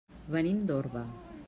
[0.35, 1.05] Venim d'Orba.